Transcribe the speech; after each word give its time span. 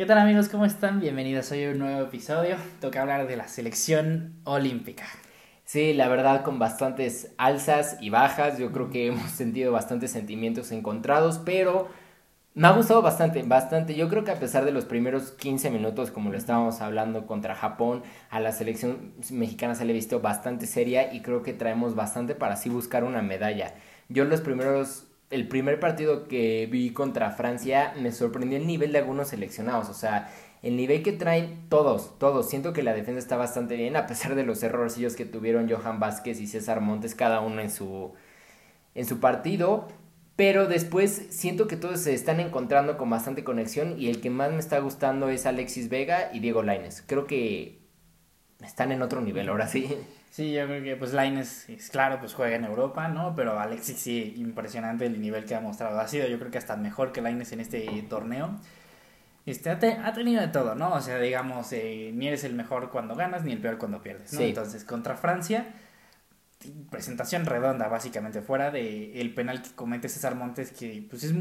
¿Qué 0.00 0.06
tal 0.06 0.16
amigos? 0.16 0.48
¿Cómo 0.48 0.64
están? 0.64 0.98
Bienvenidos 0.98 1.52
hoy 1.52 1.62
a 1.62 1.72
un 1.72 1.78
nuevo 1.78 2.00
episodio. 2.00 2.56
Toca 2.80 3.02
hablar 3.02 3.26
de 3.26 3.36
la 3.36 3.48
selección 3.48 4.32
olímpica. 4.44 5.04
Sí, 5.66 5.92
la 5.92 6.08
verdad 6.08 6.42
con 6.42 6.58
bastantes 6.58 7.34
alzas 7.36 7.98
y 8.00 8.08
bajas. 8.08 8.56
Yo 8.56 8.72
creo 8.72 8.88
que 8.88 9.08
hemos 9.08 9.30
sentido 9.30 9.72
bastantes 9.72 10.10
sentimientos 10.10 10.72
encontrados, 10.72 11.42
pero 11.44 11.88
me 12.54 12.66
ha 12.66 12.70
gustado 12.70 13.02
bastante, 13.02 13.42
bastante. 13.42 13.94
Yo 13.94 14.08
creo 14.08 14.24
que 14.24 14.30
a 14.30 14.40
pesar 14.40 14.64
de 14.64 14.72
los 14.72 14.86
primeros 14.86 15.32
15 15.32 15.70
minutos, 15.70 16.10
como 16.10 16.30
lo 16.30 16.38
estábamos 16.38 16.80
hablando 16.80 17.26
contra 17.26 17.54
Japón, 17.54 18.02
a 18.30 18.40
la 18.40 18.52
selección 18.52 19.12
mexicana 19.30 19.74
se 19.74 19.84
le 19.84 19.92
ha 19.92 19.94
visto 19.94 20.20
bastante 20.20 20.66
seria 20.66 21.12
y 21.12 21.20
creo 21.20 21.42
que 21.42 21.52
traemos 21.52 21.94
bastante 21.94 22.34
para 22.34 22.54
así 22.54 22.70
buscar 22.70 23.04
una 23.04 23.20
medalla. 23.20 23.74
Yo 24.08 24.24
los 24.24 24.40
primeros 24.40 25.09
el 25.30 25.46
primer 25.46 25.78
partido 25.78 26.26
que 26.26 26.68
vi 26.70 26.90
contra 26.90 27.30
Francia 27.30 27.94
me 27.96 28.12
sorprendió 28.12 28.58
el 28.58 28.66
nivel 28.66 28.92
de 28.92 28.98
algunos 28.98 29.28
seleccionados, 29.28 29.88
o 29.88 29.94
sea, 29.94 30.28
el 30.62 30.76
nivel 30.76 31.02
que 31.02 31.12
traen 31.12 31.68
todos, 31.68 32.18
todos. 32.18 32.48
Siento 32.50 32.72
que 32.72 32.82
la 32.82 32.92
defensa 32.92 33.20
está 33.20 33.36
bastante 33.36 33.76
bien, 33.76 33.96
a 33.96 34.06
pesar 34.06 34.34
de 34.34 34.44
los 34.44 34.62
errorcillos 34.62 35.16
que 35.16 35.24
tuvieron 35.24 35.70
Johan 35.70 36.00
Vázquez 36.00 36.40
y 36.40 36.46
César 36.46 36.80
Montes, 36.80 37.14
cada 37.14 37.40
uno 37.40 37.60
en 37.60 37.70
su, 37.70 38.12
en 38.94 39.06
su 39.06 39.20
partido. 39.20 39.88
Pero 40.36 40.66
después 40.66 41.26
siento 41.30 41.66
que 41.66 41.76
todos 41.76 42.00
se 42.00 42.14
están 42.14 42.40
encontrando 42.40 42.96
con 42.96 43.10
bastante 43.10 43.44
conexión 43.44 44.00
y 44.00 44.08
el 44.08 44.20
que 44.20 44.30
más 44.30 44.50
me 44.50 44.58
está 44.58 44.78
gustando 44.80 45.28
es 45.28 45.46
Alexis 45.46 45.88
Vega 45.90 46.30
y 46.32 46.40
Diego 46.40 46.62
Laines. 46.62 47.04
Creo 47.06 47.26
que 47.26 47.78
están 48.62 48.90
en 48.92 49.02
otro 49.02 49.20
nivel 49.20 49.48
ahora 49.48 49.68
sí. 49.68 49.96
Sí, 50.30 50.52
yo 50.52 50.64
creo 50.66 50.82
que 50.82 50.96
pues 50.96 51.12
Laines, 51.12 51.68
es 51.68 51.90
claro, 51.90 52.20
pues 52.20 52.34
juega 52.34 52.54
en 52.54 52.64
Europa, 52.64 53.08
¿no? 53.08 53.34
Pero 53.34 53.58
Alexis 53.58 53.98
sí, 53.98 54.34
impresionante 54.36 55.04
el 55.06 55.20
nivel 55.20 55.44
que 55.44 55.56
ha 55.56 55.60
mostrado. 55.60 55.98
Ha 55.98 56.06
sido 56.06 56.28
yo 56.28 56.38
creo 56.38 56.52
que 56.52 56.58
hasta 56.58 56.76
mejor 56.76 57.10
que 57.12 57.20
Laines 57.20 57.50
en 57.52 57.60
este 57.60 57.86
torneo. 58.08 58.56
Este, 59.44 59.70
ha, 59.70 59.78
tenido 60.12 60.40
de 60.40 60.48
todo, 60.48 60.76
¿no? 60.76 60.92
O 60.92 61.00
sea, 61.00 61.18
digamos, 61.18 61.72
eh, 61.72 62.12
ni 62.14 62.28
eres 62.28 62.44
el 62.44 62.54
mejor 62.54 62.90
cuando 62.90 63.16
ganas, 63.16 63.42
ni 63.42 63.52
el 63.52 63.58
peor 63.60 63.78
cuando 63.78 64.00
pierdes, 64.02 64.32
¿no? 64.32 64.40
Entonces, 64.42 64.84
contra 64.84 65.16
Francia, 65.16 65.74
presentación 66.90 67.46
redonda, 67.46 67.88
básicamente, 67.88 68.42
fuera 68.42 68.70
de 68.70 69.20
el 69.20 69.34
penal 69.34 69.62
que 69.62 69.70
comete 69.70 70.08
César 70.08 70.36
Montes, 70.36 70.70
que 70.70 71.04
pues 71.08 71.24
es 71.24 71.34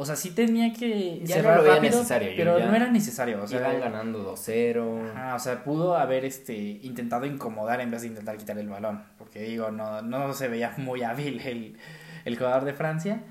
o 0.00 0.04
sea, 0.04 0.14
sí 0.14 0.30
tenía 0.30 0.72
que 0.72 1.18
ya 1.24 1.34
cerrar 1.34 1.60
no 1.60 1.80
necesario, 1.80 2.30
pero 2.36 2.56
no 2.60 2.72
era 2.72 2.88
necesario. 2.88 3.42
O 3.42 3.48
sea, 3.48 3.58
iban 3.58 3.80
ganando 3.80 4.32
2-0. 4.32 5.10
Ajá, 5.10 5.34
o 5.34 5.38
sea, 5.40 5.64
pudo 5.64 5.96
haber 5.96 6.24
este 6.24 6.54
intentado 6.54 7.26
incomodar 7.26 7.80
en 7.80 7.90
vez 7.90 8.02
de 8.02 8.06
intentar 8.06 8.36
quitar 8.36 8.56
el 8.58 8.68
balón. 8.68 9.02
Porque 9.18 9.40
digo, 9.40 9.72
no, 9.72 10.00
no 10.00 10.32
se 10.34 10.46
veía 10.46 10.72
muy 10.76 11.02
hábil 11.02 11.40
el, 11.40 11.76
el 12.24 12.38
jugador 12.38 12.64
de 12.64 12.74
Francia. 12.74 13.24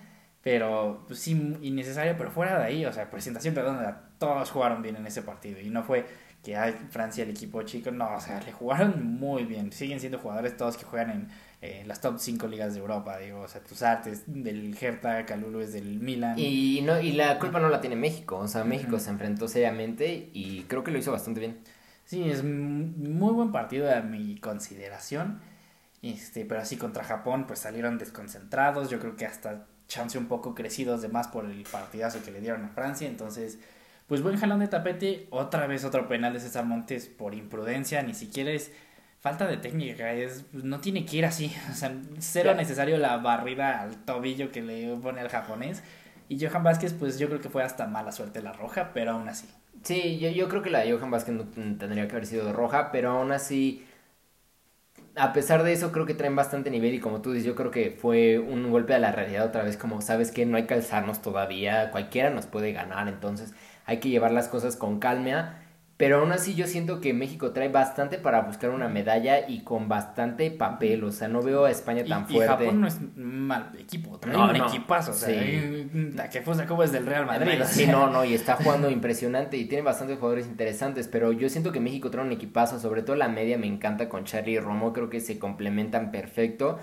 Pero 0.43 1.05
pues, 1.07 1.19
sí, 1.19 1.57
innecesario. 1.61 2.17
Pero 2.17 2.31
fuera 2.31 2.59
de 2.59 2.65
ahí, 2.65 2.85
o 2.85 2.91
sea, 2.91 3.09
presentación 3.09 3.55
redonda. 3.55 4.09
Todos 4.17 4.51
jugaron 4.51 4.81
bien 4.81 4.97
en 4.97 5.07
ese 5.07 5.21
partido. 5.21 5.61
Y 5.61 5.69
no 5.69 5.83
fue 5.83 6.05
que 6.47 6.55
hay 6.55 6.71
Francia 6.89 7.25
el 7.25 7.31
equipo 7.31 7.61
chico. 7.63 7.91
No, 7.91 8.15
o 8.15 8.21
sea, 8.21 8.39
le 8.39 8.53
jugaron 8.53 9.05
muy 9.05 9.43
bien. 9.43 9.73
Siguen 9.73 9.99
siendo 9.99 10.17
jugadores 10.17 10.55
todos 10.55 10.77
que 10.77 10.85
juegan 10.85 11.09
en 11.09 11.27
eh, 11.61 11.83
las 11.85 11.99
top 11.99 12.19
5 12.19 12.47
ligas 12.47 12.73
de 12.73 12.79
Europa, 12.79 13.17
digo, 13.17 13.41
o 13.41 13.47
sea, 13.49 13.59
tus 13.59 13.81
artes 13.81 14.23
del 14.27 14.73
Hertha, 14.79 15.25
Calulu 15.25 15.59
es 15.59 15.73
del 15.73 15.99
Milan. 15.99 16.39
Y, 16.39 16.79
no, 16.85 17.01
y 17.01 17.11
la 17.11 17.37
culpa 17.37 17.59
no 17.59 17.67
la 17.67 17.81
tiene 17.81 17.97
México, 17.97 18.37
o 18.37 18.47
sea, 18.47 18.63
México 18.63 18.97
se 18.97 19.09
enfrentó 19.09 19.49
seriamente 19.49 20.29
y 20.31 20.63
creo 20.69 20.85
que 20.85 20.91
lo 20.91 20.99
hizo 20.99 21.11
bastante 21.11 21.41
bien. 21.41 21.57
Sí, 22.05 22.29
es 22.29 22.45
muy 22.45 23.33
buen 23.33 23.51
partido 23.51 23.93
a 23.93 23.99
mi 23.99 24.37
consideración, 24.37 25.41
este, 26.01 26.45
pero 26.45 26.61
así 26.61 26.77
contra 26.77 27.03
Japón 27.03 27.45
pues 27.45 27.59
salieron 27.59 27.97
desconcentrados, 27.97 28.89
yo 28.89 28.99
creo 28.99 29.17
que 29.17 29.25
hasta 29.25 29.65
chance 29.89 30.17
un 30.17 30.27
poco 30.27 30.55
crecidos 30.55 31.01
de 31.01 31.09
más 31.09 31.27
por 31.27 31.43
el 31.43 31.63
partidazo 31.63 32.23
que 32.23 32.31
le 32.31 32.39
dieron 32.39 32.63
a 32.63 32.69
Francia, 32.69 33.05
entonces 33.05 33.59
pues 34.07 34.21
buen 34.23 34.37
jalón 34.37 34.59
de 34.59 34.67
tapete, 34.67 35.27
otra 35.29 35.67
vez 35.67 35.83
otro 35.85 36.07
penal 36.07 36.33
de 36.33 36.39
César 36.39 36.65
Montes 36.65 37.07
por 37.07 37.35
imprudencia, 37.35 38.01
ni 38.03 38.13
siquiera 38.13 38.51
es 38.51 38.71
falta 39.19 39.47
de 39.47 39.57
técnica, 39.57 40.13
es, 40.13 40.45
pues, 40.51 40.63
no 40.63 40.79
tiene 40.79 41.05
que 41.05 41.17
ir 41.17 41.25
así, 41.25 41.53
o 41.71 41.73
sea, 41.73 41.93
cero 42.19 42.53
necesario 42.55 42.97
la 42.97 43.17
barrida 43.17 43.81
al 43.81 44.05
tobillo 44.05 44.51
que 44.51 44.61
le 44.61 44.95
pone 44.97 45.21
al 45.21 45.29
japonés. 45.29 45.83
Y 46.29 46.45
Johan 46.45 46.63
Vázquez, 46.63 46.93
pues 46.93 47.19
yo 47.19 47.27
creo 47.27 47.39
que 47.39 47.49
fue 47.49 47.63
hasta 47.63 47.87
mala 47.87 48.11
suerte 48.11 48.41
la 48.41 48.51
roja, 48.51 48.91
pero 48.93 49.11
aún 49.11 49.29
así. 49.29 49.47
Sí, 49.83 50.19
yo, 50.19 50.29
yo 50.29 50.49
creo 50.49 50.61
que 50.61 50.69
la 50.69 50.79
de 50.79 50.91
Johan 50.91 51.11
Vázquez 51.11 51.35
no 51.35 51.45
tendría 51.45 52.07
que 52.07 52.15
haber 52.15 52.25
sido 52.25 52.51
roja, 52.51 52.91
pero 52.91 53.11
aún 53.11 53.31
así, 53.31 53.85
a 55.15 55.33
pesar 55.33 55.63
de 55.63 55.73
eso, 55.73 55.91
creo 55.91 56.05
que 56.05 56.13
traen 56.13 56.35
bastante 56.35 56.69
nivel 56.69 56.93
y 56.93 56.99
como 56.99 57.21
tú 57.21 57.31
dices, 57.31 57.45
yo 57.45 57.55
creo 57.55 57.71
que 57.71 57.91
fue 57.91 58.39
un 58.39 58.69
golpe 58.69 58.93
a 58.93 58.99
la 58.99 59.11
realidad 59.11 59.45
otra 59.45 59.63
vez, 59.63 59.77
como 59.77 60.01
sabes 60.01 60.31
que 60.31 60.45
no 60.45 60.57
hay 60.57 60.67
que 60.67 60.73
alzarnos 60.75 61.21
todavía, 61.21 61.91
cualquiera 61.91 62.29
nos 62.29 62.45
puede 62.45 62.71
ganar, 62.73 63.07
entonces 63.07 63.53
hay 63.87 63.97
que 63.97 64.09
llevar 64.09 64.31
las 64.31 64.47
cosas 64.47 64.75
con 64.75 64.99
calma 64.99 65.55
pero 65.97 66.19
aún 66.19 66.31
así 66.31 66.53
yo 66.53 66.67
siento 66.67 67.01
que 67.01 67.11
México 67.11 67.51
trae 67.53 67.69
bastante 67.69 68.19
para 68.19 68.41
buscar 68.41 68.69
una 68.69 68.87
medalla 68.87 69.49
y 69.49 69.63
con 69.63 69.89
bastante 69.89 70.51
papel. 70.51 71.03
O 71.03 71.11
sea, 71.11 71.27
no 71.27 71.41
veo 71.41 71.65
a 71.65 71.71
España 71.71 72.05
tan 72.05 72.27
fuerte. 72.27 72.43
Y 72.43 72.47
Japón 72.47 72.81
no 72.81 72.87
es 72.87 72.99
mal 73.15 73.71
equipo, 73.79 74.19
trae 74.19 74.37
un 74.37 74.55
equipazo. 74.55 75.09
O 75.09 75.15
sea, 75.15 75.31
la 76.13 76.29
que 76.29 76.41
fue 76.41 76.67
como 76.67 76.83
es 76.83 76.91
del 76.91 77.07
Real 77.07 77.25
Madrid. 77.25 77.63
Sí, 77.65 77.87
no, 77.87 78.11
no, 78.11 78.23
y 78.23 78.35
está 78.35 78.55
jugando 78.63 78.91
impresionante 78.91 79.57
y 79.57 79.65
tiene 79.65 79.81
bastantes 79.81 80.19
jugadores 80.19 80.45
interesantes. 80.45 81.07
Pero 81.07 81.31
yo 81.31 81.49
siento 81.49 81.71
que 81.71 81.79
México 81.79 82.11
trae 82.11 82.23
un 82.23 82.31
equipazo, 82.31 82.79
sobre 82.79 83.01
todo 83.01 83.15
la 83.15 83.27
media 83.27 83.57
me 83.57 83.65
encanta 83.65 84.07
con 84.07 84.23
Charlie 84.23 84.53
y 84.53 84.59
Romo. 84.59 84.93
Creo 84.93 85.09
que 85.09 85.19
se 85.19 85.39
complementan 85.39 86.11
perfecto. 86.11 86.77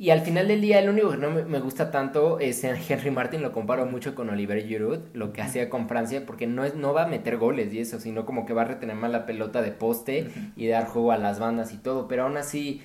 Y 0.00 0.10
al 0.10 0.20
final 0.20 0.46
del 0.46 0.60
día, 0.60 0.78
el 0.78 0.88
único 0.88 1.10
que 1.10 1.16
no 1.16 1.28
me 1.28 1.58
gusta 1.58 1.90
tanto 1.90 2.38
es 2.38 2.62
Henry 2.62 3.10
Martin, 3.10 3.42
lo 3.42 3.50
comparo 3.50 3.84
mucho 3.84 4.14
con 4.14 4.30
Oliver 4.30 4.64
Giroud, 4.64 5.00
lo 5.12 5.32
que 5.32 5.42
hacía 5.42 5.68
con 5.68 5.88
Francia, 5.88 6.24
porque 6.24 6.46
no, 6.46 6.64
es, 6.64 6.76
no 6.76 6.94
va 6.94 7.02
a 7.02 7.06
meter 7.08 7.36
goles 7.36 7.72
y 7.72 7.80
eso, 7.80 7.98
sino 7.98 8.24
como 8.24 8.46
que 8.46 8.52
va 8.52 8.62
a 8.62 8.66
retener 8.66 8.94
más 8.94 9.10
la 9.10 9.26
pelota 9.26 9.60
de 9.60 9.72
poste 9.72 10.28
y 10.54 10.68
dar 10.68 10.86
juego 10.86 11.10
a 11.10 11.18
las 11.18 11.40
bandas 11.40 11.72
y 11.72 11.78
todo, 11.78 12.06
pero 12.06 12.22
aún 12.22 12.36
así 12.36 12.80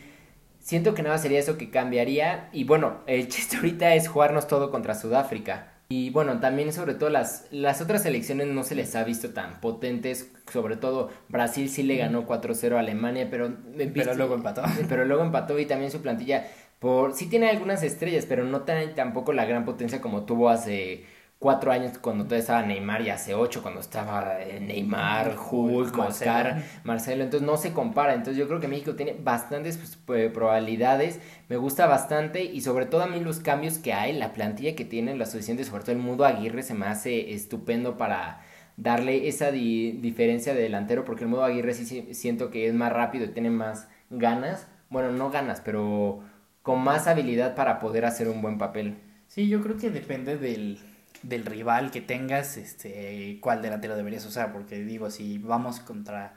siento 0.58 0.96
que 0.96 1.04
nada 1.04 1.20
sería 1.20 1.38
eso 1.38 1.56
que 1.56 1.70
cambiaría. 1.70 2.50
Y 2.52 2.64
bueno, 2.64 3.02
el 3.06 3.28
chiste 3.30 3.58
ahorita 3.58 3.94
es 3.94 4.08
jugarnos 4.08 4.48
todo 4.48 4.72
contra 4.72 4.96
Sudáfrica. 4.96 5.70
Y 5.90 6.10
bueno, 6.10 6.40
también 6.40 6.74
sobre 6.74 6.96
todo 6.96 7.10
las, 7.10 7.46
las 7.52 7.80
otras 7.80 8.02
selecciones 8.02 8.48
no 8.48 8.64
se 8.64 8.74
les 8.74 8.96
ha 8.96 9.04
visto 9.04 9.30
tan 9.30 9.62
potentes, 9.62 10.32
sobre 10.52 10.76
todo 10.76 11.12
Brasil 11.30 11.70
sí 11.70 11.84
le 11.84 11.98
ganó 11.98 12.26
4-0 12.26 12.78
a 12.78 12.80
Alemania, 12.80 13.28
pero... 13.30 13.54
Pero 13.94 14.16
luego 14.16 14.34
empató. 14.34 14.64
Pero 14.90 15.06
luego 15.06 15.22
empató 15.22 15.60
y 15.60 15.68
también 15.68 15.92
su 15.92 16.02
plantilla 16.02 16.48
por, 16.84 17.14
sí 17.14 17.28
tiene 17.28 17.50
algunas 17.50 17.82
estrellas, 17.82 18.26
pero 18.28 18.44
no 18.44 18.64
tiene 18.64 18.88
tampoco 18.88 19.32
la 19.32 19.46
gran 19.46 19.64
potencia 19.64 20.02
como 20.02 20.24
tuvo 20.24 20.50
hace 20.50 21.06
cuatro 21.40 21.72
años 21.72 21.98
cuando 21.98 22.26
todavía 22.26 22.42
estaba 22.42 22.62
Neymar 22.62 23.04
y 23.04 23.10
hace 23.10 23.34
ocho 23.34 23.62
cuando 23.62 23.80
estaba 23.80 24.42
eh, 24.42 24.60
Neymar, 24.60 25.38
Hulk, 25.50 25.98
Oscar, 25.98 26.62
Marcelo. 26.84 27.24
Entonces 27.24 27.48
no 27.48 27.56
se 27.56 27.72
compara. 27.72 28.14
Entonces 28.14 28.36
yo 28.36 28.50
creo 28.50 28.60
que 28.60 28.68
México 28.68 28.96
tiene 28.96 29.16
bastantes 29.18 29.80
pues, 30.06 30.30
probabilidades. 30.30 31.22
Me 31.48 31.56
gusta 31.56 31.86
bastante 31.86 32.44
y 32.44 32.60
sobre 32.60 32.86
todo 32.86 33.04
a 33.04 33.08
mí 33.08 33.22
los 33.22 33.40
cambios 33.40 33.78
que 33.78 33.94
hay, 33.94 34.12
la 34.12 34.34
plantilla 34.34 34.76
que 34.76 34.84
tiene, 34.84 35.16
la 35.16 35.26
suficiente, 35.26 35.64
sobre 35.64 35.84
todo 35.84 35.94
el 35.94 36.00
Mudo 36.00 36.26
Aguirre 36.26 36.64
se 36.64 36.74
me 36.74 36.88
hace 36.88 37.34
estupendo 37.34 37.96
para 37.96 38.42
darle 38.76 39.30
esa 39.30 39.52
diferencia 39.52 40.54
de 40.54 40.64
delantero 40.64 41.06
porque 41.06 41.24
el 41.24 41.30
Mudo 41.30 41.46
Aguirre 41.46 41.76
sí 41.76 42.10
siento 42.14 42.52
que 42.52 42.68
es 42.68 42.74
más 42.74 42.92
rápido 42.92 43.24
y 43.24 43.30
tiene 43.30 43.52
más 43.52 43.88
ganas. 44.10 44.68
Bueno, 44.90 45.14
no 45.14 45.32
ganas, 45.32 45.62
pero 45.62 46.33
con 46.64 46.84
más 46.84 47.08
habilidad 47.08 47.54
para 47.56 47.80
poder 47.80 48.06
hacer 48.06 48.28
un 48.30 48.42
buen 48.42 48.58
papel. 48.58 48.98
Sí, 49.28 49.48
yo 49.48 49.62
creo 49.62 49.78
que 49.78 49.90
depende 49.92 50.38
del, 50.38 50.80
del 51.22 51.46
rival 51.46 51.92
que 51.92 52.02
tengas, 52.02 52.58
este, 52.58 53.38
cuál 53.42 53.62
delantero 53.62 53.96
deberías 53.96 54.26
usar, 54.26 54.52
porque 54.54 54.84
digo, 54.84 55.12
si 55.12 55.38
vamos 55.38 55.80
contra 55.82 56.34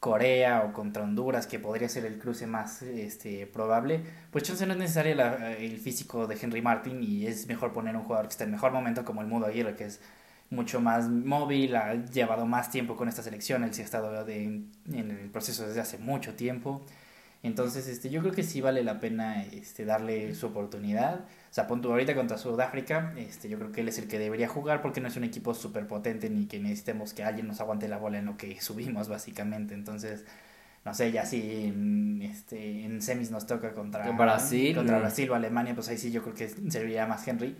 Corea 0.00 0.62
o 0.64 0.72
contra 0.72 1.02
Honduras, 1.02 1.46
que 1.46 1.58
podría 1.58 1.88
ser 1.88 2.06
el 2.06 2.18
cruce 2.18 2.46
más 2.46 2.82
este, 2.82 3.46
probable, 3.46 4.00
pues 4.30 4.44
chance 4.44 4.64
no 4.66 4.72
es 4.72 4.78
necesario 4.78 5.20
el 5.58 5.78
físico 5.78 6.26
de 6.26 6.38
Henry 6.40 6.62
Martin 6.62 7.02
y 7.02 7.26
es 7.26 7.46
mejor 7.46 7.72
poner 7.72 7.96
un 7.96 8.04
jugador 8.04 8.26
que 8.26 8.32
esté 8.32 8.44
en 8.44 8.52
mejor 8.52 8.72
momento 8.72 9.04
como 9.04 9.20
el 9.20 9.26
Mudo 9.26 9.46
Aguirre, 9.46 9.74
que 9.74 9.84
es 9.84 10.00
mucho 10.50 10.80
más 10.80 11.08
móvil, 11.08 11.76
ha 11.76 11.94
llevado 11.94 12.46
más 12.46 12.70
tiempo 12.70 12.96
con 12.96 13.08
esta 13.08 13.22
selección, 13.22 13.64
él 13.64 13.74
sí 13.74 13.82
ha 13.82 13.84
estado 13.84 14.24
de, 14.24 14.44
en 14.44 15.10
el 15.10 15.30
proceso 15.30 15.66
desde 15.66 15.80
hace 15.80 15.98
mucho 15.98 16.34
tiempo. 16.34 16.86
Entonces, 17.42 17.86
este, 17.86 18.10
yo 18.10 18.20
creo 18.20 18.32
que 18.32 18.42
sí 18.42 18.60
vale 18.60 18.82
la 18.82 18.98
pena 18.98 19.44
este, 19.44 19.84
darle 19.84 20.34
su 20.34 20.46
oportunidad. 20.46 21.20
O 21.50 21.54
sea, 21.54 21.66
ahorita 21.68 22.14
contra 22.14 22.36
Sudáfrica, 22.36 23.14
este, 23.16 23.48
yo 23.48 23.58
creo 23.58 23.70
que 23.70 23.82
él 23.82 23.88
es 23.88 23.98
el 23.98 24.08
que 24.08 24.18
debería 24.18 24.48
jugar 24.48 24.82
porque 24.82 25.00
no 25.00 25.08
es 25.08 25.16
un 25.16 25.24
equipo 25.24 25.54
súper 25.54 25.86
potente 25.86 26.30
ni 26.30 26.46
que 26.46 26.58
necesitemos 26.58 27.14
que 27.14 27.22
alguien 27.22 27.46
nos 27.46 27.60
aguante 27.60 27.86
la 27.86 27.98
bola 27.98 28.18
en 28.18 28.26
lo 28.26 28.36
que 28.36 28.60
subimos, 28.60 29.08
básicamente. 29.08 29.74
Entonces, 29.74 30.24
no 30.84 30.94
sé, 30.94 31.12
ya 31.12 31.24
si 31.24 31.66
en, 31.66 32.22
este, 32.22 32.84
en 32.84 33.00
semis 33.02 33.30
nos 33.30 33.46
toca 33.46 33.72
contra 33.72 34.10
Brasil, 34.12 34.74
contra 34.74 34.98
Brasil 34.98 35.30
o 35.30 35.34
Alemania, 35.34 35.74
pues 35.74 35.88
ahí 35.88 35.98
sí 35.98 36.10
yo 36.10 36.22
creo 36.22 36.34
que 36.34 36.48
serviría 36.48 37.06
más 37.06 37.26
Henry 37.26 37.56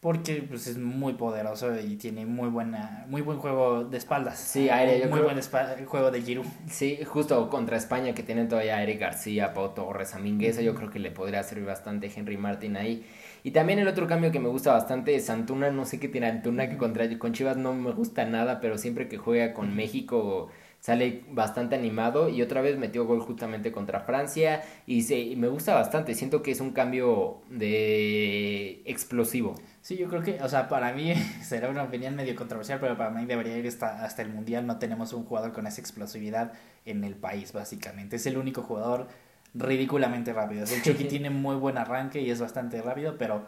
porque 0.00 0.44
pues 0.48 0.68
es 0.68 0.78
muy 0.78 1.14
poderoso 1.14 1.78
y 1.80 1.96
tiene 1.96 2.24
muy 2.24 2.48
buena 2.48 3.04
muy 3.08 3.20
buen 3.20 3.38
juego 3.38 3.84
de 3.84 3.98
espaldas. 3.98 4.38
Sí, 4.38 4.68
aéreo, 4.68 5.08
muy 5.08 5.20
buen 5.20 5.40
juego 5.86 6.10
de 6.10 6.22
Giroud. 6.22 6.46
Sí, 6.68 7.00
justo 7.04 7.50
contra 7.50 7.76
España 7.76 8.14
que 8.14 8.22
tienen 8.22 8.48
todavía 8.48 8.76
a 8.76 8.82
Eric 8.82 9.00
García, 9.00 9.54
Pau 9.54 9.74
Torres, 9.74 10.14
a 10.14 10.18
Mingueza, 10.18 10.62
yo 10.62 10.74
creo 10.74 10.90
que 10.90 11.00
le 11.00 11.10
podría 11.10 11.42
servir 11.42 11.66
bastante 11.66 12.10
Henry 12.14 12.36
Martin 12.36 12.76
ahí. 12.76 13.04
Y 13.42 13.50
también 13.50 13.78
el 13.78 13.88
otro 13.88 14.06
cambio 14.06 14.30
que 14.30 14.40
me 14.40 14.48
gusta 14.48 14.72
bastante 14.72 15.14
es 15.14 15.30
Antuna, 15.30 15.70
no 15.70 15.84
sé 15.84 15.98
qué 15.98 16.08
tiene 16.08 16.28
Antuna, 16.28 16.68
que 16.68 16.76
contra, 16.76 17.18
con 17.18 17.32
Chivas 17.32 17.56
no 17.56 17.72
me 17.72 17.92
gusta 17.92 18.24
nada, 18.24 18.60
pero 18.60 18.78
siempre 18.78 19.08
que 19.08 19.16
juega 19.16 19.52
con 19.52 19.74
México 19.74 20.48
sale 20.88 21.22
bastante 21.30 21.74
animado 21.76 22.30
y 22.30 22.40
otra 22.40 22.62
vez 22.62 22.78
metió 22.78 23.04
gol 23.04 23.20
justamente 23.20 23.70
contra 23.72 24.00
Francia 24.00 24.62
y, 24.86 25.02
se, 25.02 25.18
y 25.18 25.36
me 25.36 25.48
gusta 25.48 25.74
bastante, 25.74 26.14
siento 26.14 26.42
que 26.42 26.50
es 26.50 26.60
un 26.62 26.70
cambio 26.72 27.42
de 27.50 28.82
explosivo. 28.86 29.54
Sí, 29.82 29.96
yo 29.98 30.08
creo 30.08 30.22
que, 30.22 30.42
o 30.42 30.48
sea, 30.48 30.68
para 30.68 30.92
mí 30.94 31.12
será 31.42 31.68
una 31.68 31.82
opinión 31.82 32.16
medio 32.16 32.34
controversial, 32.34 32.78
pero 32.80 32.96
para 32.96 33.10
mí 33.10 33.26
debería 33.26 33.56
ir 33.58 33.66
hasta, 33.68 34.02
hasta 34.02 34.22
el 34.22 34.30
Mundial. 34.30 34.66
No 34.66 34.78
tenemos 34.78 35.12
un 35.12 35.24
jugador 35.24 35.52
con 35.52 35.66
esa 35.66 35.80
explosividad 35.80 36.52
en 36.86 37.04
el 37.04 37.14
país, 37.16 37.52
básicamente. 37.52 38.16
Es 38.16 38.26
el 38.26 38.38
único 38.38 38.62
jugador 38.62 39.08
ridículamente 39.54 40.32
rápido. 40.32 40.64
El 40.64 40.82
Chucky 40.82 41.04
tiene 41.08 41.30
muy 41.30 41.56
buen 41.56 41.76
arranque 41.78 42.20
y 42.22 42.30
es 42.30 42.40
bastante 42.40 42.80
rápido, 42.82 43.16
pero 43.18 43.46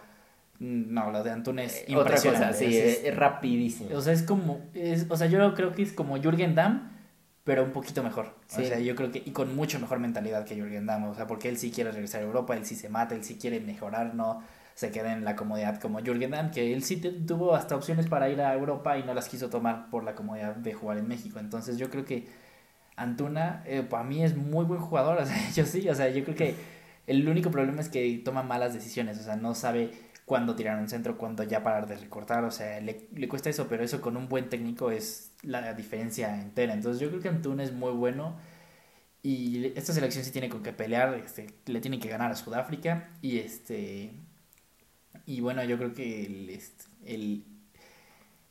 mm, 0.59 0.93
no, 0.93 1.11
lo 1.11 1.23
de 1.23 1.31
Antun 1.31 1.59
es 1.59 1.85
Eh, 1.89 1.97
Otra 1.97 2.17
impresionante. 2.17 2.47
cosa, 2.49 2.59
sí, 2.59 2.77
Es- 2.77 2.99
es, 2.99 3.05
es 3.05 3.17
rapidísimo. 3.17 3.97
o 3.97 4.01
sea, 4.01 4.13
es 4.13 4.23
como, 4.23 4.61
es, 4.75 5.07
o 5.09 5.17
sea, 5.17 5.27
yo 5.27 5.55
creo 5.55 5.73
que 5.73 5.83
es 5.83 5.93
como 5.93 6.17
Jürgen 6.21 6.55
Damm, 6.55 6.91
pero 7.51 7.65
un 7.65 7.73
poquito 7.73 8.05
mejor. 8.05 8.33
Sí. 8.47 8.63
O 8.63 8.65
sea, 8.65 8.79
yo 8.79 8.95
creo 8.95 9.11
que, 9.11 9.25
y 9.27 9.33
con 9.33 9.57
mucho 9.57 9.81
mejor 9.81 9.99
mentalidad 9.99 10.45
que 10.45 10.55
Jürgen 10.55 10.87
Damm, 10.87 11.03
o 11.09 11.17
sea, 11.17 11.27
porque 11.27 11.49
él 11.49 11.59
sí 11.59 11.73
quiere 11.73 11.91
regresar 11.91 12.21
a 12.21 12.25
Europa, 12.25 12.57
él 12.57 12.65
sí 12.65 12.77
se 12.77 12.89
mata, 12.89 13.17
él 13.17 13.25
sí 13.25 13.39
quiere 13.39 13.59
mejorar, 13.59 14.15
no 14.15 14.41
se 14.77 14.93
queda 14.93 15.13
en 15.13 15.25
la 15.25 15.35
comodidad 15.35 15.81
como 15.81 15.99
Jürgen 15.99 16.31
Damm, 16.31 16.53
que 16.53 16.73
él 16.73 16.85
sí 16.85 16.99
tuvo 16.99 17.57
hasta 17.57 17.75
opciones 17.75 18.07
para 18.07 18.29
ir 18.29 18.41
a 18.41 18.55
Europa 18.55 18.97
y 18.99 19.03
no 19.03 19.15
las 19.15 19.29
quiso 19.29 19.51
tomar 19.51 19.91
por 19.91 20.05
la 20.05 20.15
comodidad 20.15 20.55
de 20.55 20.73
jugar 20.75 20.99
en 20.99 21.09
México. 21.09 21.41
Entonces 21.41 21.77
yo 21.77 21.91
creo 21.91 22.05
que 22.05 22.29
Antuna, 22.95 23.65
eh, 23.67 23.83
para 23.83 24.05
mí 24.05 24.23
es 24.23 24.37
muy 24.37 24.65
buen 24.65 24.81
jugador, 24.81 25.19
o 25.21 25.27
sea, 25.27 25.51
yo 25.51 25.67
sí, 25.67 25.89
o 25.89 25.95
sea, 25.97 26.09
yo 26.09 26.23
creo 26.23 26.37
que 26.37 26.55
el 27.09 27.29
único 27.29 27.51
problema 27.51 27.81
es 27.81 27.89
que 27.89 28.23
toma 28.25 28.45
malas 28.45 28.75
decisiones, 28.75 29.19
o 29.19 29.25
sea, 29.25 29.35
no 29.35 29.57
sabe 29.57 29.91
cuándo 30.31 30.55
tirar 30.55 30.79
un 30.79 30.89
centro, 30.89 31.19
cuándo 31.19 31.43
ya 31.43 31.65
parar 31.65 31.89
de 31.89 31.97
recortar, 31.97 32.45
o 32.45 32.53
sea, 32.53 32.81
le, 32.81 33.09
le 33.17 33.29
cuesta 33.29 33.51
eso, 33.51 33.67
pero 33.69 33.83
eso 33.83 34.01
con 34.01 34.17
un 34.17 34.29
buen 34.29 34.49
técnico 34.49 34.93
es 34.93 35.33
la 35.43 35.75
diferencia 35.75 36.41
entera. 36.41 36.73
Entonces 36.73 37.01
yo 37.01 37.09
creo 37.09 37.21
que 37.21 37.29
Antuna 37.29 37.65
es 37.65 37.73
muy 37.73 37.91
bueno 37.93 38.37
y 39.23 39.67
esta 39.79 39.93
selección 39.93 40.25
sí 40.25 40.33
tiene 40.33 40.49
con 40.49 40.63
qué 40.63 40.73
pelear, 40.73 41.15
este, 41.15 41.49
le 41.67 41.81
tiene 41.81 41.99
que 42.01 42.09
ganar 42.09 42.33
a 42.33 42.37
Sudáfrica 42.37 43.11
y 43.23 43.39
este 43.39 44.13
y 45.27 45.41
bueno, 45.41 45.63
yo 45.65 45.77
creo 45.79 45.93
que 45.95 46.27
el, 46.27 46.51
este, 46.51 46.85
el, 47.05 47.45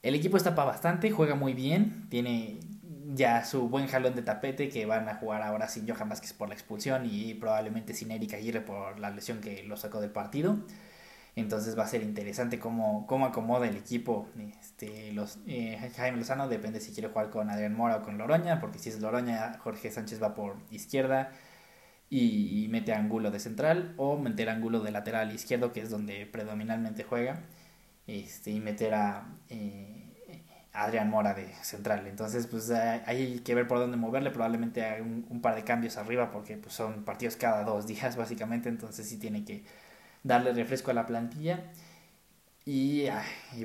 el 0.01 0.15
equipo 0.15 0.37
está 0.37 0.55
para 0.55 0.69
bastante, 0.71 1.11
juega 1.11 1.35
muy 1.35 1.53
bien, 1.53 2.07
tiene 2.09 2.59
ya 3.13 3.43
su 3.43 3.69
buen 3.69 3.87
jalón 3.87 4.15
de 4.15 4.21
tapete 4.21 4.69
que 4.69 4.85
van 4.85 5.09
a 5.09 5.15
jugar 5.15 5.41
ahora 5.41 5.67
sin 5.67 5.87
Johan 5.87 6.09
Vázquez 6.09 6.33
por 6.33 6.47
la 6.47 6.53
expulsión 6.53 7.07
y 7.09 7.33
probablemente 7.33 7.93
sin 7.93 8.11
Erika 8.11 8.37
Aguirre 8.37 8.61
por 8.61 8.99
la 8.99 9.09
lesión 9.09 9.41
que 9.41 9.63
lo 9.63 9.77
sacó 9.77 9.99
del 9.99 10.11
partido. 10.11 10.57
Entonces 11.35 11.77
va 11.77 11.83
a 11.83 11.87
ser 11.87 12.03
interesante 12.03 12.59
cómo, 12.59 13.05
cómo 13.07 13.25
acomoda 13.25 13.67
el 13.67 13.77
equipo. 13.77 14.27
Este, 14.59 15.13
los, 15.13 15.39
eh, 15.47 15.77
Jaime 15.95 16.17
Lozano 16.17 16.47
depende 16.47 16.79
si 16.79 16.91
quiere 16.91 17.09
jugar 17.09 17.29
con 17.29 17.49
Adrián 17.49 17.75
Mora 17.75 17.97
o 17.97 18.01
con 18.03 18.17
Loroña, 18.17 18.59
porque 18.59 18.79
si 18.79 18.89
es 18.89 18.99
Loroña, 18.99 19.57
Jorge 19.59 19.91
Sánchez 19.91 20.21
va 20.21 20.35
por 20.35 20.57
izquierda 20.71 21.31
y, 22.09 22.67
mete 22.69 22.93
a 22.93 22.97
Angulo 22.97 23.31
de 23.31 23.39
central, 23.39 23.93
o 23.97 24.17
meter 24.17 24.49
a 24.49 24.53
Angulo 24.53 24.79
de 24.81 24.91
lateral 24.91 25.31
izquierdo, 25.33 25.71
que 25.73 25.81
es 25.81 25.89
donde 25.89 26.25
predominantemente 26.25 27.03
juega, 27.03 27.41
este, 28.07 28.51
y 28.51 28.59
meter 28.59 28.93
a 28.95 29.27
eh, 29.49 30.09
Adrián 30.73 31.09
Mora 31.09 31.33
de 31.33 31.53
central. 31.61 32.07
Entonces, 32.07 32.47
pues 32.47 32.69
eh, 32.71 33.01
hay 33.05 33.39
que 33.41 33.55
ver 33.55 33.67
por 33.67 33.79
dónde 33.79 33.97
moverle, 33.97 34.31
probablemente 34.31 34.83
hay 34.83 35.01
un, 35.01 35.25
un 35.29 35.41
par 35.41 35.55
de 35.55 35.63
cambios 35.63 35.97
arriba, 35.97 36.31
porque 36.31 36.57
pues, 36.57 36.73
son 36.73 37.05
partidos 37.05 37.35
cada 37.35 37.63
dos 37.63 37.87
días, 37.87 38.15
básicamente, 38.15 38.69
entonces 38.69 39.07
sí 39.07 39.17
tiene 39.19 39.45
que 39.45 39.63
darle 40.23 40.53
refresco 40.53 40.91
a 40.91 40.93
la 40.93 41.05
plantilla. 41.05 41.71
Y, 42.65 43.07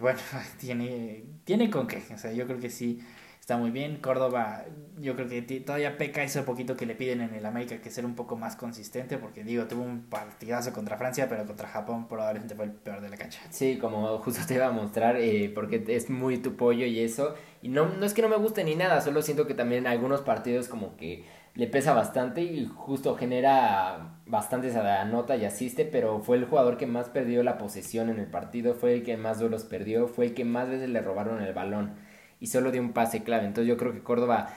bueno, 0.00 0.18
tiene, 0.58 1.24
tiene 1.44 1.70
con 1.70 1.86
qué. 1.86 2.02
O 2.14 2.18
sea, 2.18 2.32
yo 2.32 2.46
creo 2.46 2.58
que 2.58 2.70
sí 2.70 3.00
está 3.38 3.58
muy 3.58 3.70
bien. 3.70 3.98
Córdoba, 3.98 4.64
yo 4.98 5.14
creo 5.14 5.28
que 5.28 5.42
todavía 5.60 5.98
peca 5.98 6.22
ese 6.22 6.42
poquito 6.42 6.74
que 6.74 6.86
le 6.86 6.94
piden 6.94 7.20
en 7.20 7.34
el 7.34 7.44
América, 7.44 7.76
que 7.82 7.90
ser 7.90 8.06
un 8.06 8.14
poco 8.14 8.36
más 8.36 8.56
consistente, 8.56 9.18
porque 9.18 9.44
digo, 9.44 9.66
tuvo 9.66 9.82
un 9.82 10.04
partidazo 10.04 10.72
contra 10.72 10.96
Francia, 10.96 11.28
pero 11.28 11.44
contra 11.44 11.68
Japón 11.68 12.08
probablemente 12.08 12.54
fue 12.54 12.64
el 12.64 12.70
peor 12.70 13.02
de 13.02 13.10
la 13.10 13.18
cancha. 13.18 13.40
Sí, 13.50 13.76
como 13.78 14.16
justo 14.18 14.40
te 14.46 14.54
iba 14.54 14.68
a 14.68 14.72
mostrar, 14.72 15.16
eh, 15.16 15.52
porque 15.54 15.84
es 15.88 16.08
muy 16.08 16.38
tu 16.38 16.56
pollo 16.56 16.86
y 16.86 17.00
eso. 17.00 17.34
Y 17.60 17.68
no, 17.68 17.86
no 17.86 18.06
es 18.06 18.14
que 18.14 18.22
no 18.22 18.30
me 18.30 18.36
guste 18.36 18.64
ni 18.64 18.74
nada, 18.74 19.02
solo 19.02 19.20
siento 19.20 19.46
que 19.46 19.52
también 19.52 19.86
algunos 19.86 20.22
partidos 20.22 20.68
como 20.68 20.96
que 20.96 21.26
le 21.54 21.66
pesa 21.68 21.94
bastante 21.94 22.42
y 22.42 22.66
justo 22.66 23.16
genera 23.16 24.18
bastante 24.26 24.68
esa 24.68 25.04
nota 25.04 25.36
y 25.36 25.44
asiste, 25.44 25.84
pero 25.84 26.20
fue 26.20 26.36
el 26.36 26.46
jugador 26.46 26.76
que 26.76 26.86
más 26.86 27.08
perdió 27.08 27.42
la 27.42 27.58
posesión 27.58 28.10
en 28.10 28.18
el 28.18 28.26
partido, 28.26 28.74
fue 28.74 28.94
el 28.94 29.02
que 29.04 29.16
más 29.16 29.38
duelos 29.38 29.64
perdió, 29.64 30.08
fue 30.08 30.26
el 30.26 30.34
que 30.34 30.44
más 30.44 30.68
veces 30.68 30.90
le 30.90 31.00
robaron 31.00 31.42
el 31.42 31.54
balón 31.54 31.94
y 32.40 32.48
solo 32.48 32.72
dio 32.72 32.80
un 32.82 32.92
pase 32.92 33.22
clave. 33.22 33.46
Entonces 33.46 33.68
yo 33.68 33.76
creo 33.76 33.92
que 33.92 34.02
Córdoba 34.02 34.48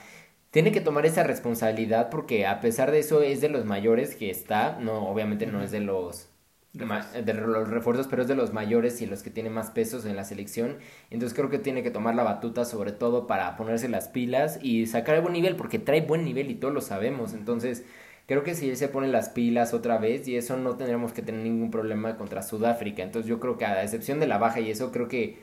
tiene 0.50 0.72
que 0.72 0.80
tomar 0.80 1.06
esa 1.06 1.22
responsabilidad 1.24 2.10
porque 2.10 2.46
a 2.46 2.60
pesar 2.60 2.90
de 2.90 3.00
eso 3.00 3.22
es 3.22 3.40
de 3.40 3.48
los 3.48 3.64
mayores 3.64 4.16
que 4.16 4.30
está, 4.30 4.78
no, 4.80 5.08
obviamente 5.08 5.46
no 5.46 5.62
es 5.62 5.70
de 5.70 5.80
los 5.80 6.28
de 6.72 7.34
los 7.34 7.68
refuerzos, 7.68 8.06
pero 8.08 8.22
es 8.22 8.28
de 8.28 8.34
los 8.34 8.52
mayores 8.52 9.00
y 9.00 9.06
los 9.06 9.22
que 9.22 9.30
tienen 9.30 9.52
más 9.52 9.70
pesos 9.70 10.04
en 10.04 10.16
la 10.16 10.24
selección. 10.24 10.76
Entonces 11.10 11.36
creo 11.36 11.50
que 11.50 11.58
tiene 11.58 11.82
que 11.82 11.90
tomar 11.90 12.14
la 12.14 12.22
batuta 12.22 12.64
sobre 12.64 12.92
todo 12.92 13.26
para 13.26 13.56
ponerse 13.56 13.88
las 13.88 14.08
pilas 14.08 14.58
y 14.62 14.86
sacar 14.86 15.16
el 15.16 15.22
buen 15.22 15.32
nivel, 15.32 15.56
porque 15.56 15.78
trae 15.78 16.02
buen 16.02 16.24
nivel 16.24 16.50
y 16.50 16.54
todos 16.54 16.74
lo 16.74 16.80
sabemos. 16.80 17.32
Entonces 17.32 17.84
creo 18.26 18.44
que 18.44 18.54
si 18.54 18.68
él 18.68 18.76
se 18.76 18.88
pone 18.88 19.08
las 19.08 19.30
pilas 19.30 19.74
otra 19.74 19.98
vez 19.98 20.28
y 20.28 20.36
eso 20.36 20.56
no 20.56 20.76
tendremos 20.76 21.12
que 21.12 21.22
tener 21.22 21.42
ningún 21.42 21.70
problema 21.70 22.16
contra 22.16 22.42
Sudáfrica. 22.42 23.02
Entonces 23.02 23.28
yo 23.28 23.40
creo 23.40 23.56
que 23.58 23.64
a 23.64 23.82
excepción 23.82 24.20
de 24.20 24.26
la 24.26 24.38
baja 24.38 24.60
y 24.60 24.70
eso 24.70 24.92
creo 24.92 25.08
que 25.08 25.38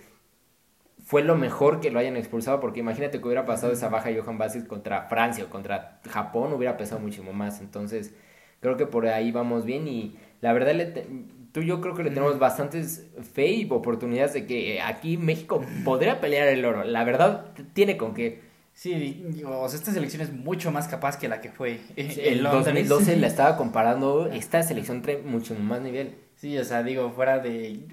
fue 1.04 1.24
lo 1.24 1.36
mejor 1.36 1.82
que 1.82 1.92
lo 1.92 2.00
hayan 2.00 2.18
expulsado, 2.18 2.60
porque 2.60 2.80
imagínate 2.80 3.20
que 3.20 3.26
hubiera 3.26 3.46
pasado 3.46 3.72
esa 3.72 3.90
baja 3.90 4.10
Johan 4.16 4.40
Vázquez 4.40 4.64
contra 4.64 5.04
Francia 5.04 5.44
o 5.44 5.50
contra 5.50 6.00
Japón, 6.10 6.52
hubiera 6.54 6.78
pesado 6.78 7.00
muchísimo 7.00 7.32
más. 7.32 7.62
Entonces, 7.62 8.16
creo 8.60 8.76
que 8.76 8.88
por 8.88 9.06
ahí 9.08 9.32
vamos 9.32 9.66
bien 9.66 9.88
y 9.88 10.18
la 10.46 10.54
verdad, 10.54 10.74
le 10.76 10.86
te- 10.86 11.08
tú 11.52 11.62
y 11.62 11.66
yo 11.66 11.82
creo 11.82 11.96
que 11.96 12.04
le 12.04 12.10
tenemos 12.12 12.38
bastantes 12.38 13.08
fe 13.34 13.48
y 13.48 13.68
oportunidades 13.70 14.34
de 14.34 14.46
que 14.46 14.80
aquí 14.82 15.18
México 15.18 15.64
podría 15.84 16.22
pelear 16.22 16.48
el 16.50 16.64
oro. 16.64 16.84
La 16.84 17.04
verdad, 17.04 17.48
tiene 17.74 17.98
con 17.98 18.14
qué. 18.14 18.42
Sí, 18.74 19.24
digo, 19.30 19.62
o 19.62 19.70
sea, 19.70 19.80
esta 19.80 19.92
selección 19.94 20.22
es 20.22 20.34
mucho 20.34 20.70
más 20.72 20.88
capaz 20.90 21.18
que 21.18 21.28
la 21.30 21.40
que 21.42 21.50
fue 21.50 21.80
eh, 21.96 22.14
El 22.26 22.38
en 22.40 22.44
Londres. 22.44 22.66
2012 22.90 23.16
la 23.18 23.28
estaba 23.34 23.56
comparando, 23.58 24.28
esta 24.32 24.62
selección 24.64 25.02
trae 25.02 25.18
mucho 25.18 25.56
más 25.56 25.82
nivel. 25.82 26.16
Sí, 26.36 26.58
o 26.58 26.66
sea, 26.66 26.84
digo, 26.84 27.10
fuera 27.12 27.40
de, 27.40 27.88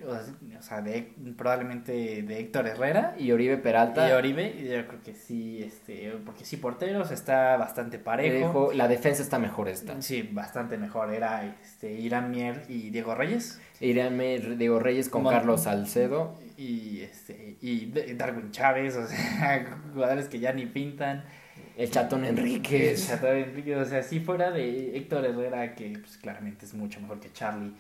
o 0.59 0.62
sea, 0.62 0.83
de 0.83 1.12
probablemente 1.37 2.23
de 2.23 2.41
Héctor 2.41 2.67
Herrera 2.67 3.15
Y 3.17 3.31
Oribe 3.31 3.56
Peralta, 3.56 4.09
y 4.09 4.12
Oribe, 4.12 4.53
yo 4.65 4.87
creo 4.89 5.00
que 5.00 5.15
sí, 5.15 5.62
este, 5.62 6.12
porque 6.25 6.44
sí, 6.44 6.56
porteros 6.56 7.13
está 7.13 7.56
bastante 7.56 8.01
parejo. 8.01 8.72
La 8.75 8.89
defensa 8.89 9.22
está 9.22 9.39
mejor 9.39 9.69
esta. 9.69 10.03
Sí, 10.03 10.29
bastante 10.32 10.77
mejor. 10.77 11.15
Era 11.15 11.55
este, 11.63 11.93
Irán 11.93 12.31
Mier 12.32 12.65
y 12.69 12.91
Diego 12.91 13.15
Reyes. 13.15 13.61
Iránme 13.81 14.39
Diego 14.39 14.81
Reyes 14.81 15.08
con 15.08 15.22
Mon- 15.22 15.32
Carlos 15.32 15.63
Salcedo. 15.63 16.37
Y, 16.56 17.01
este, 17.01 17.56
y 17.61 17.87
Darwin 18.15 18.51
Chávez, 18.51 18.96
o 18.96 19.06
sea, 19.06 19.65
jugadores 19.93 20.29
que 20.29 20.41
ya 20.41 20.53
ni 20.53 20.67
pintan. 20.67 21.25
El 21.77 21.91
Chatón 21.91 22.25
Enríquez. 22.25 23.08
Chateau 23.08 23.32
Enrique, 23.34 23.77
o 23.77 23.84
sea, 23.84 24.03
sí 24.03 24.20
fuera 24.20 24.51
de 24.51 24.96
Héctor 24.96 25.25
Herrera, 25.25 25.75
que 25.75 25.91
pues, 25.99 26.19
claramente 26.19 26.67
es 26.67 26.75
mucho 26.75 27.01
mejor 27.01 27.19
que 27.20 27.32
Charlie. 27.32 27.72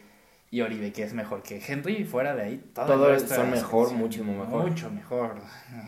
Y 0.52 0.60
Oribe, 0.60 0.92
que 0.92 1.02
es 1.02 1.14
mejor 1.14 1.42
que 1.42 1.62
Henry, 1.66 2.04
fuera 2.04 2.34
de 2.34 2.42
ahí, 2.42 2.64
todo 2.74 3.08
la 3.08 3.44
mejor, 3.44 3.94
muchísimo 3.94 4.34
mejor. 4.34 4.68
Mucho 4.68 4.90
mejor. 4.90 5.36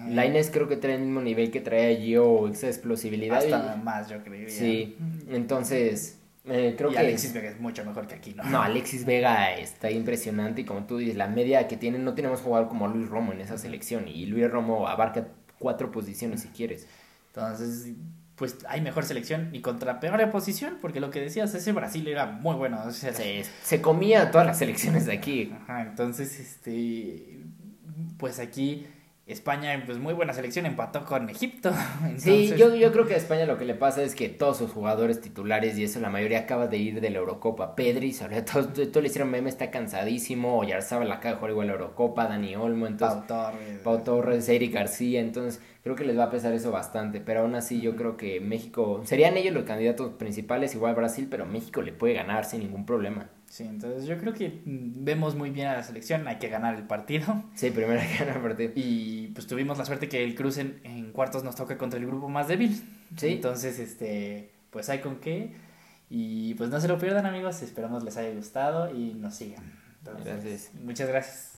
Lainez 0.09 0.51
creo 0.51 0.67
que 0.67 0.77
trae 0.77 0.95
el 0.95 1.03
mismo 1.03 1.21
nivel 1.21 1.51
que 1.51 1.61
trae 1.61 1.97
Gio, 1.99 2.49
esa 2.49 2.69
explosibilidad. 2.69 3.37
Hasta 3.37 3.77
y- 3.77 3.83
más, 3.85 4.09
yo 4.09 4.25
creo. 4.25 4.49
Sí, 4.49 4.97
entonces 5.29 6.19
eh, 6.47 6.75
creo 6.79 6.89
y 6.89 6.95
que... 6.95 6.99
Alexis 6.99 7.35
Vega 7.35 7.51
es 7.51 7.61
mucho 7.61 7.85
mejor 7.85 8.07
que 8.07 8.15
aquí, 8.15 8.33
¿no? 8.33 8.43
No, 8.45 8.63
Alexis 8.63 9.05
Vega 9.05 9.55
está 9.55 9.91
impresionante 9.91 10.63
y 10.63 10.65
como 10.65 10.85
tú 10.87 10.97
dices, 10.97 11.17
la 11.17 11.29
media 11.29 11.69
que 11.69 11.77
tiene, 11.77 11.99
no 11.99 12.15
tenemos 12.15 12.41
jugador 12.41 12.67
como 12.69 12.89
Luis 12.89 13.11
Romo 13.11 13.35
en 13.35 13.43
esa 13.43 13.59
selección 13.59 14.09
y 14.09 14.25
Luis 14.25 14.51
Romo 14.51 14.89
abarca 14.89 15.29
cuatro 15.59 15.93
posiciones 15.93 16.41
si 16.41 16.49
quieres. 16.49 16.89
Entonces, 17.35 17.93
pues 18.37 18.59
hay 18.69 18.81
mejor 18.81 19.05
selección 19.05 19.51
y 19.53 19.61
contra 19.61 20.01
peor 20.01 20.31
posición, 20.31 20.79
porque 20.81 21.01
lo 21.01 21.11
que 21.11 21.21
decías, 21.21 21.55
ese 21.55 21.73
Brasil 21.73 22.07
era 22.09 22.27
muy 22.27 22.57
bueno. 22.57 22.83
o 22.85 22.91
sea, 22.91 23.13
Se, 23.13 23.45
se 23.63 23.81
comía 23.81 24.31
todas 24.31 24.47
las 24.47 24.59
selecciones 24.59 25.07
de 25.07 25.13
aquí. 25.13 25.55
Ajá, 25.63 25.83
entonces, 25.83 26.41
este, 26.41 27.45
pues 28.19 28.39
aquí 28.41 28.87
España, 29.27 29.83
pues 29.87 29.99
muy 29.99 30.13
buena 30.13 30.35
selección, 30.35 30.67
empató 30.67 31.05
con 31.05 31.31
Egipto. 31.31 31.73
Sí, 32.19 32.53
yo, 32.57 32.75
yo 32.75 32.93
creo 32.93 33.07
que 33.07 33.15
a 33.15 33.17
España 33.17 33.47
lo 33.47 33.57
que 33.59 33.65
le 33.65 33.75
pasa 33.75 34.03
es 34.03 34.15
que 34.15 34.29
todos 34.29 34.59
sus 34.59 34.71
jugadores 34.71 35.21
titulares, 35.21 35.79
y 35.79 35.85
eso 35.85 35.99
la 36.01 36.11
mayoría 36.11 36.41
acaba 36.41 36.67
de 36.67 36.77
ir 36.77 37.01
de 37.01 37.11
la 37.11 37.19
Eurocopa. 37.19 37.75
Pedri, 37.75 38.13
sobre 38.13 38.43
todo, 38.43 38.69
todo 38.69 39.01
le 39.01 39.09
hicieron 39.09 39.31
meme, 39.31 39.49
está 39.49 39.71
cansadísimo. 39.71 40.59
Oyarzabal 40.59 41.11
acaba 41.11 41.33
de 41.33 41.37
jugar 41.37 41.51
igual 41.53 41.67
la 41.69 41.73
Eurocopa, 41.73 42.27
Dani 42.27 42.55
Olmo, 42.57 42.87
entonces... 42.87 43.19
Pau 43.27 43.51
Torres. 43.51 43.81
Pau 43.83 44.03
Torres, 44.03 44.49
Eric 44.49 44.75
García, 44.75 45.21
entonces 45.21 45.63
creo 45.83 45.97
que 45.97 46.05
les 46.05 46.19
va 46.19 46.25
a 46.25 46.31
pesar 46.31 46.53
eso 46.53 46.71
bastante, 46.71 47.21
pero 47.21 47.41
aún 47.41 47.55
así 47.55 47.81
yo 47.81 47.97
creo 47.97 48.17
que 48.17 48.41
México, 48.41 49.03
serían 49.05 49.37
ellos 49.37 49.55
los 49.55 49.65
candidatos 49.65 50.13
principales, 50.15 50.75
igual 50.75 50.95
Brasil, 50.95 51.29
pero 51.31 51.47
México 51.47 51.83
le 51.83 51.93
puede 51.93 52.15
ganar 52.15 52.45
sin 52.45 52.61
ningún 52.61 52.85
problema. 52.87 53.29
Sí, 53.55 53.63
entonces 53.63 54.07
yo 54.07 54.19
creo 54.19 54.35
que 54.35 54.63
mm, 54.65 55.05
vemos 55.05 55.37
muy 55.37 55.51
bien 55.51 55.69
a 55.69 55.75
la 55.75 55.85
selección, 55.85 56.27
hay 56.27 56.39
que 56.39 56.49
ganar 56.49 56.75
el 56.75 56.89
partido. 56.89 57.45
Sí, 57.55 57.71
primero 57.71 58.01
hay 58.01 58.09
que 58.09 58.19
ganar 58.19 58.39
el 58.39 58.43
partido. 58.43 58.73
Y 58.75 59.29
pues 59.29 59.47
tuvimos 59.47 59.79
la 59.79 59.85
suerte 59.85 60.09
que 60.09 60.25
el 60.25 60.35
Cruz 60.35 60.59
en, 60.59 60.81
en 60.83 61.13
cuartos 61.13 61.45
nos 61.45 61.55
toca 61.55 61.79
contra 61.79 62.01
el 62.01 62.05
grupo 62.05 62.29
más 62.29 62.49
débil. 62.49 62.83
Sí. 63.17 63.29
Entonces, 63.29 63.79
este, 63.79 64.51
pues 64.71 64.89
hay 64.89 64.99
con 64.99 65.21
qué. 65.21 65.55
Y 66.11 66.55
pues 66.55 66.69
no 66.69 66.81
se 66.81 66.89
lo 66.89 66.99
pierdan 66.99 67.27
amigos, 67.27 67.63
esperamos 67.63 68.03
les 68.03 68.17
haya 68.17 68.35
gustado 68.35 68.93
y 68.93 69.15
nos 69.15 69.37
sigan. 69.37 69.63
Entonces, 69.99 70.25
Gracias. 70.25 70.71
Muchas 70.83 71.09
gracias. 71.09 71.53